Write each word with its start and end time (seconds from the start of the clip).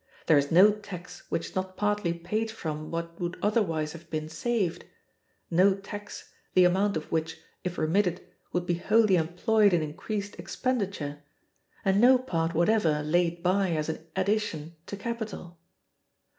There 0.25 0.39
is 0.39 0.49
no 0.51 0.71
tax 0.71 1.25
which 1.29 1.49
is 1.51 1.55
not 1.55 1.77
partly 1.77 2.11
paid 2.11 2.49
from 2.49 2.89
what 2.89 3.19
would 3.19 3.37
otherwise 3.39 3.91
have 3.91 4.09
been 4.09 4.29
saved; 4.29 4.83
no 5.51 5.75
tax, 5.75 6.33
the 6.55 6.63
amount 6.65 6.97
of 6.97 7.11
which, 7.11 7.37
if 7.63 7.77
remitted, 7.77 8.19
would 8.51 8.65
be 8.65 8.73
wholly 8.79 9.15
employed 9.15 9.73
in 9.73 9.83
increased 9.83 10.39
expenditure, 10.39 11.21
and 11.85 12.01
no 12.01 12.17
part 12.17 12.55
whatever 12.55 13.03
laid 13.03 13.43
by 13.43 13.73
as 13.73 13.89
an 13.89 14.03
addition 14.15 14.75
to 14.87 14.97
capital. 14.97 15.59